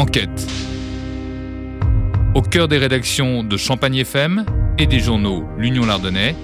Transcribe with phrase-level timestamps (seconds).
[0.00, 0.46] Enquête.
[2.34, 4.46] Au cœur des rédactions de Champagne FM
[4.78, 6.34] et des journaux L'Union Lardonnais,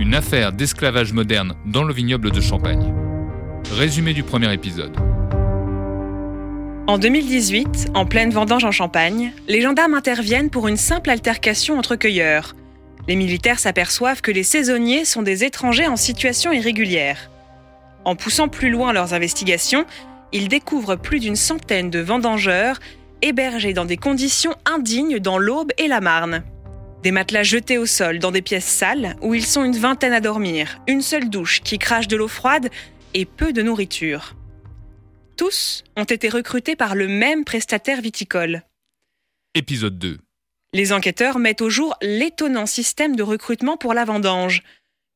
[0.00, 2.92] une affaire d'esclavage moderne dans le vignoble de Champagne.
[3.76, 4.96] Résumé du premier épisode.
[6.88, 11.94] En 2018, en pleine vendange en Champagne, les gendarmes interviennent pour une simple altercation entre
[11.94, 12.56] cueilleurs.
[13.06, 17.30] Les militaires s'aperçoivent que les saisonniers sont des étrangers en situation irrégulière.
[18.04, 19.84] En poussant plus loin leurs investigations,
[20.32, 22.78] ils découvrent plus d'une centaine de vendangeurs
[23.22, 26.44] hébergés dans des conditions indignes dans l'Aube et la Marne.
[27.02, 30.20] Des matelas jetés au sol dans des pièces sales où ils sont une vingtaine à
[30.20, 32.68] dormir, une seule douche qui crache de l'eau froide
[33.14, 34.34] et peu de nourriture.
[35.36, 38.62] Tous ont été recrutés par le même prestataire viticole.
[39.54, 40.18] Épisode 2.
[40.72, 44.62] Les enquêteurs mettent au jour l'étonnant système de recrutement pour la vendange.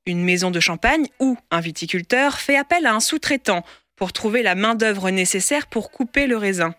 [0.06, 3.64] Une maison de champagne ou un viticulteur fait appel à un sous-traitant
[3.96, 6.74] pour trouver la main-d'œuvre nécessaire pour couper le raisin.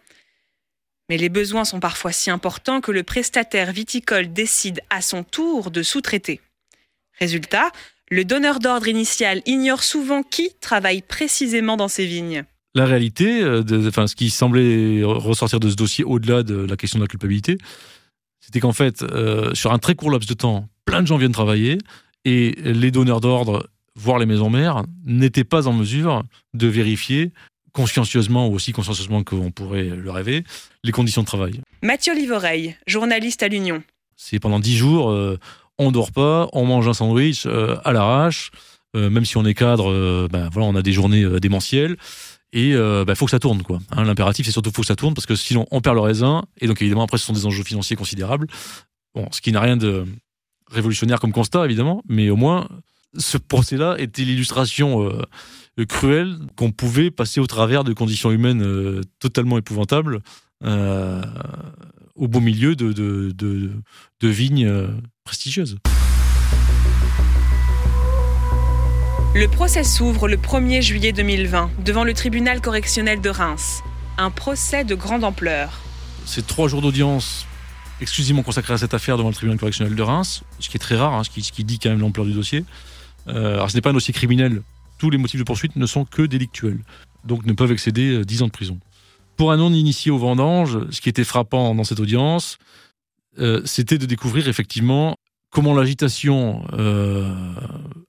[1.10, 5.72] Mais les besoins sont parfois si importants que le prestataire viticole décide à son tour
[5.72, 6.42] de sous-traiter.
[7.20, 7.72] Résultat,
[8.10, 12.44] le donneur d'ordre initial ignore souvent qui travaille précisément dans ses vignes.
[12.74, 17.00] La réalité, euh, enfin, ce qui semblait ressortir de ce dossier au-delà de la question
[17.00, 17.58] de la culpabilité,
[18.42, 21.32] c'était qu'en fait, euh, sur un très court laps de temps, plein de gens viennent
[21.32, 21.78] travailler
[22.26, 27.32] et les donneurs d'ordre, voire les maisons mères, n'étaient pas en mesure de vérifier
[27.72, 30.44] consciencieusement ou aussi consciencieusement qu'on pourrait le rêver,
[30.84, 31.62] les conditions de travail.
[31.84, 33.84] Mathieu Livoreille, journaliste à l'Union.
[34.16, 35.38] C'est pendant dix jours, euh,
[35.78, 38.52] on dort pas, on mange un sandwich euh, à l'arrache,
[38.96, 41.98] euh, même si on est cadre, euh, ben voilà, on a des journées démentielles.
[42.54, 43.80] Et il ben, faut que ça tourne, quoi.
[43.92, 46.46] Hein, L'impératif, c'est surtout faut que ça tourne parce que sinon on perd le raisin.
[46.62, 48.48] Et donc évidemment après, ce sont des enjeux financiers considérables.
[49.14, 50.06] Bon, ce qui n'a rien de
[50.72, 52.70] révolutionnaire comme constat, évidemment, mais au moins
[53.18, 59.02] ce procès-là était l'illustration euh, cruelle qu'on pouvait passer au travers de conditions humaines euh,
[59.20, 60.22] totalement épouvantables
[60.64, 61.22] euh,
[62.16, 63.72] au beau milieu de, de, de,
[64.22, 64.88] de vignes euh,
[65.26, 65.78] prestigieuses.
[69.36, 73.84] Le procès s'ouvre le 1er juillet 2020 devant le tribunal correctionnel de Reims.
[74.18, 75.82] Un procès de grande ampleur.
[76.26, 77.46] C'est trois jours d'audience
[78.00, 80.96] exclusivement consacrés à cette affaire devant le tribunal correctionnel de Reims, ce qui est très
[80.96, 82.64] rare, hein, ce, qui, ce, qui, dit quand même l'ampleur du dossier.
[83.28, 84.62] Euh, alors ce n'est pas un dossier criminel,
[84.98, 86.80] tous les motifs de poursuite ne sont que délictuels,
[87.24, 88.80] donc ne peuvent excéder 10 ans de prison.
[89.38, 92.58] Pour un non-initié au vendange, ce qui était frappant dans cette audience,
[93.40, 95.16] euh, c'était de découvrir effectivement
[95.50, 97.34] comment l'agitation euh,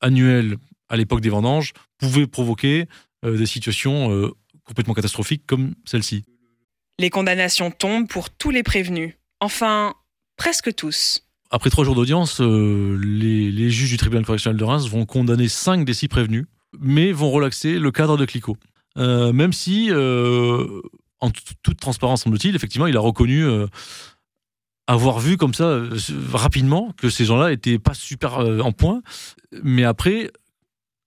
[0.00, 0.56] annuelle
[0.88, 2.87] à l'époque des vendanges pouvait provoquer
[3.25, 4.32] euh, des situations euh,
[4.65, 6.25] complètement catastrophiques comme celle-ci.
[6.99, 9.15] Les condamnations tombent pour tous les prévenus.
[9.41, 9.94] Enfin,
[10.37, 11.25] presque tous.
[11.51, 15.84] Après trois jours d'audience, euh, les, juges du tribunal correctionnel de Reims vont condamner cinq
[15.84, 16.47] des six prévenus,
[16.79, 18.57] mais vont relaxer le cadre de Clicquot.
[18.99, 20.81] Euh, même si, euh,
[21.21, 23.45] en toute transparence, semble-t-il, effectivement, il a reconnu
[24.89, 25.81] avoir vu comme ça
[26.33, 29.03] rapidement que ces gens-là étaient pas super en point.
[29.62, 30.31] Mais après,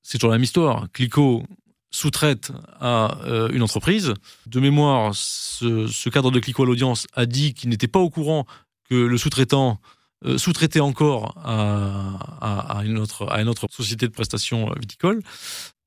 [0.01, 0.87] c'est toujours la même histoire.
[0.91, 1.43] Clicquot
[1.91, 3.17] sous-traite à
[3.53, 4.13] une entreprise.
[4.47, 8.09] De mémoire, ce, ce cadre de Clicquot à l'audience a dit qu'il n'était pas au
[8.09, 8.45] courant
[8.89, 9.79] que le sous-traitant
[10.25, 15.21] euh, sous-traitait encore à, une autre, société de prestations viticole.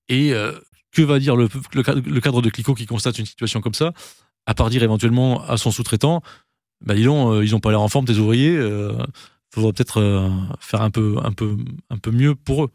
[0.08, 0.52] Et euh,
[0.92, 1.48] que va dire le,
[2.20, 3.92] cadre de Clicquot qui constate une situation comme ça?
[4.46, 6.22] À part dire éventuellement à son sous-traitant,
[6.84, 8.96] bah, dis donc, euh, ils n'ont pas l'air en forme, tes ouvriers, euh,
[9.54, 10.28] faudrait peut-être euh,
[10.58, 11.56] faire un peu, un, peu,
[11.90, 12.70] un peu mieux pour eux.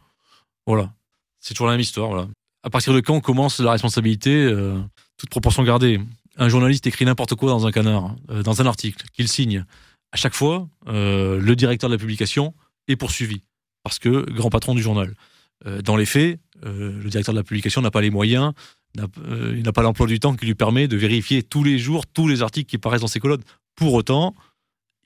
[0.66, 0.94] Voilà.
[1.40, 2.10] C'est toujours la même histoire.
[2.10, 2.28] Voilà
[2.68, 4.78] à partir de quand commence la responsabilité, euh,
[5.18, 6.02] toute proportion gardée?
[6.36, 9.66] Un journaliste écrit n'importe quoi dans un canard, euh, dans un article, qu'il signe.
[10.12, 12.54] À chaque fois, euh, le directeur de la publication
[12.88, 13.44] est poursuivi,
[13.84, 15.16] parce que grand patron du journal.
[15.66, 18.54] Euh, dans les faits, euh, le directeur de la publication n'a pas les moyens,
[18.96, 22.28] il n'a pas l'emploi du temps qui lui permet de vérifier tous les jours tous
[22.28, 23.44] les articles qui paraissent dans ses colonnes.
[23.76, 24.34] Pour autant,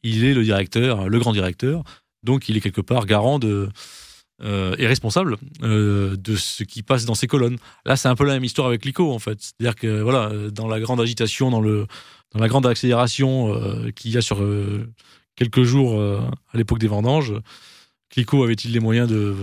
[0.03, 1.83] il est le directeur, le grand directeur,
[2.23, 3.69] donc il est quelque part garant de,
[4.43, 7.57] euh, est responsable euh, de ce qui passe dans ces colonnes.
[7.85, 9.37] Là, c'est un peu la même histoire avec l'ICO, en fait.
[9.39, 11.85] C'est-à-dire que, voilà, dans la grande agitation, dans, le,
[12.33, 14.43] dans la grande accélération euh, qu'il y a sur
[15.35, 17.33] quelques jours à l'époque des vendanges,
[18.09, 19.35] Clico avait-il les moyens de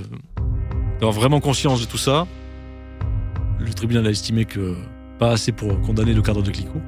[1.01, 2.27] d'avoir vraiment conscience de tout ça?
[3.61, 4.75] Le tribunal a estimé que
[5.19, 6.81] pas assez pour condamner le cadre de Clico.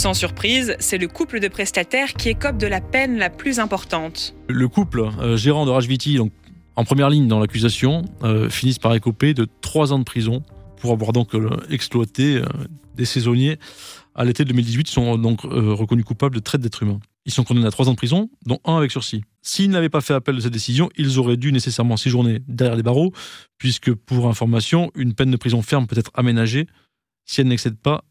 [0.00, 4.34] Sans surprise, c'est le couple de prestataires qui écope de la peine la plus importante.
[4.48, 9.34] Le couple euh, gérant de Rajviti, en première ligne dans l'accusation, euh, finissent par écoper
[9.34, 10.42] de trois ans de prison
[10.78, 12.46] pour avoir donc euh, exploité euh,
[12.94, 13.58] des saisonniers.
[14.14, 17.00] À l'été 2018, ils sont donc reconnus coupables de traite d'êtres humains.
[17.26, 19.22] Ils sont condamnés à trois ans de prison, dont un avec sursis.
[19.42, 22.82] S'ils n'avaient pas fait appel de cette décision, ils auraient dû nécessairement séjourner derrière les
[22.82, 23.12] barreaux,
[23.58, 26.68] puisque pour information, une peine de prison ferme peut être aménagée
[27.26, 28.02] si elle n'excède pas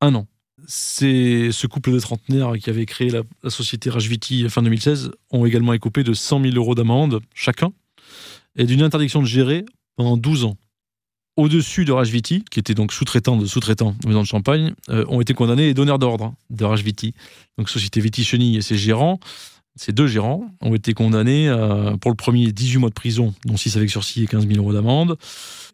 [0.00, 0.26] un an.
[0.66, 5.72] C'est ce couple de trentenaires qui avait créé la, société Rajviti fin 2016 ont également
[5.72, 7.72] écopé de 100 000 euros d'amende chacun
[8.56, 9.64] et d'une interdiction de gérer
[9.96, 10.56] pendant 12 ans.
[11.36, 15.34] Au-dessus de Rajviti, qui était donc sous-traitant de sous-traitant maison de Champagne, euh, ont été
[15.34, 17.14] condamnés les donneurs d'ordre de Rajviti.
[17.58, 19.18] Donc Société Viti Chenille et ses gérants,
[19.74, 23.56] ces deux gérants, ont été condamnés euh, pour le premier 18 mois de prison, dont
[23.56, 25.16] 6 avec sursis et 15 000 euros d'amende,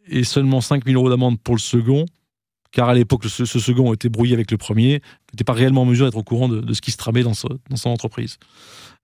[0.08, 2.06] et seulement 5 000 euros d'amende pour le second,
[2.72, 5.02] car à l'époque, ce, second était brouillé avec le premier,
[5.32, 7.58] n'était pas réellement en mesure d'être au courant de, ce qui se tramait dans, son
[7.84, 8.38] entreprise.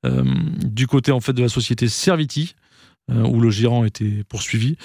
[0.05, 0.25] Euh,
[0.65, 2.55] du côté en fait de la société Serviti,
[3.11, 4.77] euh, où le gérant était poursuivi,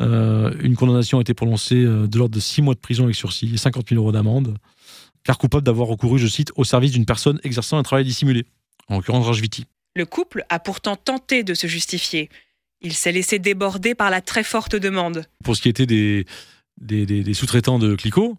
[0.00, 3.50] euh, une condamnation a été prononcée de l'ordre de 6 mois de prison avec sursis
[3.52, 4.56] et 50 000 euros d'amende,
[5.22, 8.46] car coupable d'avoir recouru, je cite, au service d'une personne exerçant un travail dissimulé,
[8.88, 9.66] en l'occurrence Rajviti.
[9.96, 12.28] Le couple a pourtant tenté de se justifier.
[12.80, 15.24] Il s'est laissé déborder par la très forte demande.
[15.42, 16.26] Pour ce qui était des,
[16.78, 18.38] des, sous-traitants de Clico,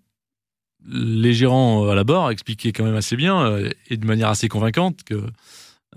[0.88, 4.30] les gérants euh, à la barre expliquaient quand même assez bien euh, et de manière
[4.30, 5.24] assez convaincante que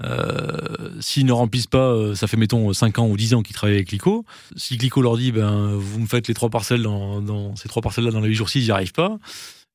[0.01, 3.77] euh, s'ils ne remplissent pas, ça fait mettons 5 ans ou 10 ans qu'ils travaillent
[3.77, 4.25] avec Clico.
[4.55, 8.13] Si Clico leur dit, ben, vous me faites les trois parcelles dans, ces trois parcelles-là
[8.13, 9.19] dans les 8 jours, s'ils n'y arrivent pas,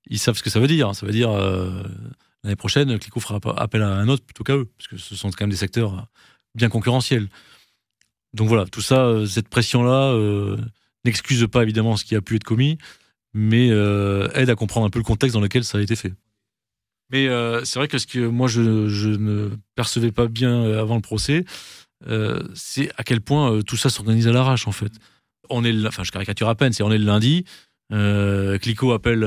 [0.07, 0.95] ils savent ce que ça veut dire.
[0.95, 1.29] Ça veut dire
[2.43, 5.29] l'année prochaine, Clico fera appel à un autre plutôt qu'à eux, parce que ce sont
[5.29, 6.07] quand même des secteurs
[6.55, 7.27] bien concurrentiels.
[8.33, 10.15] Donc voilà, tout ça, cette pression-là
[11.05, 12.77] n'excuse pas évidemment ce qui a pu être commis,
[13.33, 16.13] mais euh, aide à comprendre un peu le contexte dans lequel ça a été fait.
[17.11, 20.95] Mais euh, c'est vrai que ce que moi je, ne percevais pas bien euh, avant
[20.95, 21.45] le procès,
[22.53, 24.91] c'est à quel point tout ça s'organise à l'arrache en fait.
[25.49, 27.45] On est, enfin je caricature à peine, c'est on est le lundi,
[28.59, 29.25] Clico appelle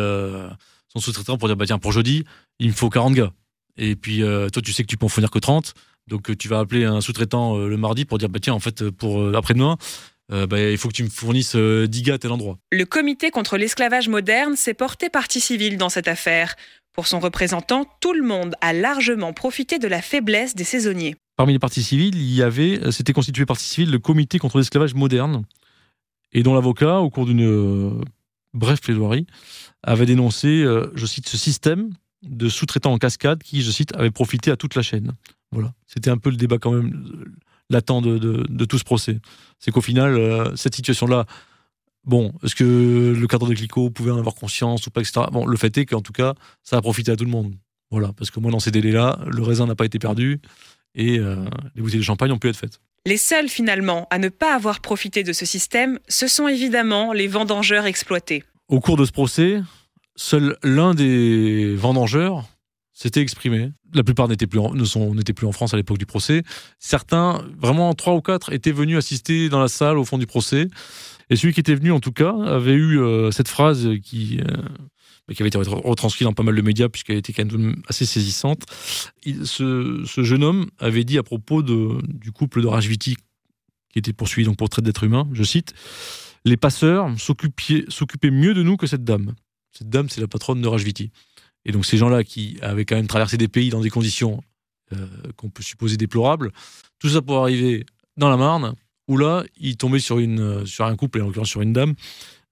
[0.93, 2.25] son sous-traitant pour dire bah tiens pour jeudi
[2.59, 3.33] il me faut 40 gars.
[3.79, 5.73] Et puis toi tu sais que tu peux en fournir que 30,
[6.07, 9.35] donc tu vas appeler un sous-traitant le mardi pour dire bah tiens en fait pour
[9.35, 9.79] après-demain
[10.33, 12.59] euh, bah, il faut que tu me fournisses 10 euh, gars à tel endroit.
[12.73, 16.57] Le comité contre l'esclavage moderne s'est porté partie civile dans cette affaire.
[16.93, 21.15] Pour son représentant, tout le monde a largement profité de la faiblesse des saisonniers.
[21.37, 24.59] Parmi les parties civiles, il y avait, euh, c'était constitué partie civile le comité contre
[24.59, 25.45] l'esclavage moderne,
[26.33, 28.03] et dont l'avocat, au cours d'une
[28.53, 29.27] brève plaidoirie,
[29.83, 31.91] avait dénoncé, je cite, ce système
[32.23, 35.13] de sous-traitants en cascade qui, je cite, avait profité à toute la chaîne.
[35.53, 37.35] Voilà, c'était un peu le débat quand même
[37.71, 39.19] latent de, de, tout ce procès.
[39.59, 41.27] C'est qu'au final, euh, cette situation-là,
[42.05, 45.27] bon, est-ce que le cadre de Clico pouvait en avoir conscience ou pas, etc.
[45.33, 47.55] Bon, le fait est qu'en tout cas, ça a profité à tout le monde.
[47.91, 50.41] Voilà, parce que moi, dans ces délais-là, le raisin n'a pas été perdu
[50.95, 51.37] et euh,
[51.75, 52.81] les bouteilles de champagne ont pu être faites.
[53.05, 57.29] Les seuls, finalement, à ne pas avoir profité de ce système, ce sont évidemment les
[57.29, 58.43] vendangeurs exploités.
[58.69, 59.61] Au cours de ce procès,
[60.17, 62.45] seul l'un des vendangeurs
[62.97, 63.73] s'était exprimé.
[63.93, 66.43] La plupart n'étaient plus, en, ne sont, n'étaient plus en France à l'époque du procès.
[66.79, 70.69] Certains, vraiment trois ou quatre, étaient venus assister dans la salle au fond du procès.
[71.29, 75.35] Et celui qui était venu, en tout cas, avait eu euh, cette phrase qui, euh,
[75.35, 78.65] qui avait été retranscrite dans pas mal de médias, puisqu'elle était quand même assez saisissante.
[79.45, 83.17] ce, jeune homme avait dit à propos du couple de Rajviti,
[83.93, 85.75] qui était poursuivi donc pour traite d'être humain, je cite,
[86.47, 89.35] Les passeurs s'occupaient mieux de nous que cette dame.
[89.73, 91.11] Cette dame, c'est la patronne de Rajviti.
[91.67, 94.43] Et donc ces gens-là qui avaient quand même traversé des pays dans des conditions
[94.93, 96.53] euh, qu'on peut supposer déplorables,
[97.01, 97.85] tout ça pour arriver
[98.17, 98.75] dans la Marne,
[99.09, 101.95] où là, ils tombaient sur, une, sur un couple, et en l'occurrence sur une dame,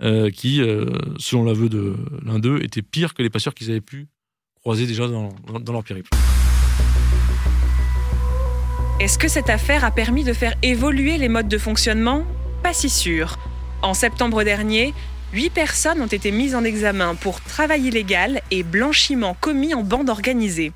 [0.02, 0.86] euh, qui, euh,
[1.18, 4.08] selon l'aveu de l'un d'eux, était pire que les passeurs qu'ils avaient pu
[4.56, 6.10] croiser déjà dans, dans leur périple.
[9.00, 12.24] Est-ce que cette affaire a permis de faire évoluer les modes de fonctionnement?
[12.62, 13.38] Pas si sûr.
[13.82, 14.92] En septembre dernier,
[15.34, 20.08] Huit personnes ont été mises en examen pour travail illégal et blanchiment commis en bande
[20.08, 20.70] organisée.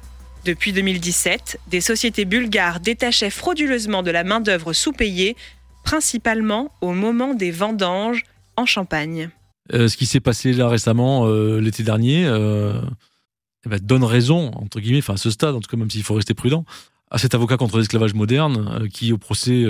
[0.44, 5.36] Depuis 2017, des sociétés bulgares détachaient frauduleusement de la main-d'œuvre sous-payée,
[5.84, 8.24] principalement au moment des vendanges
[8.56, 9.30] en Champagne.
[9.72, 12.80] Euh, ce qui s'est passé là récemment, euh, l'été dernier, euh,
[13.64, 16.02] eh ben, donne raison, entre guillemets, enfin à ce stade, en tout cas, même s'il
[16.02, 16.64] faut rester prudent,
[17.12, 19.64] à cet avocat contre l'esclavage moderne qui, au procès,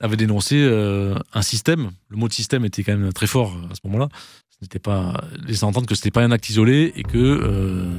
[0.00, 1.90] avait dénoncé euh, un système.
[2.08, 4.08] Le mot de système était quand même très fort à ce moment-là.
[4.50, 7.90] Ce n'était pas laisser entendre que c'était pas un acte isolé et que euh,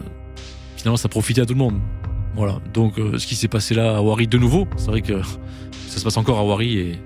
[0.77, 1.79] finalement ça profitait à tout le monde.
[2.35, 2.59] Voilà.
[2.73, 5.21] Donc euh, ce qui s'est passé là à Wari de nouveau, c'est vrai que
[5.87, 6.99] ça se passe encore à Wari et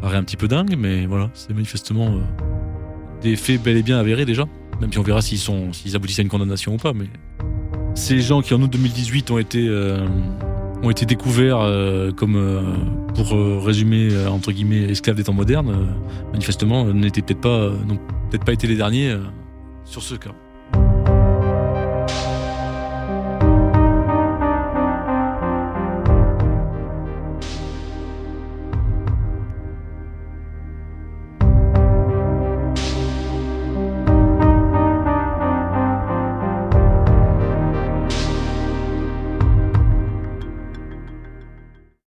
[0.00, 2.20] paraît un petit peu dingue, mais voilà, c'est manifestement
[3.22, 4.44] des faits bel et bien avérés déjà.
[4.80, 7.06] Même si on verra s'ils sont, aboutissent à une condamnation ou pas, mais
[7.94, 9.66] ces gens qui en août 2018 ont été
[10.86, 12.60] ont été découverts euh, comme, euh,
[13.14, 15.88] pour euh, résumer, entre guillemets, esclaves des temps modernes,
[16.32, 17.98] manifestement, n'étaient pas, n'ont
[18.30, 19.16] peut-être pas été les derniers
[19.84, 20.30] sur ce cas.